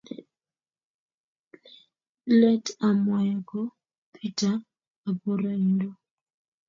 [2.39, 3.59] let amwaeko
[4.13, 4.41] Petet
[5.09, 5.89] aporoindo